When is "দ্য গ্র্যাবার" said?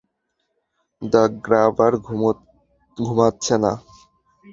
1.01-1.93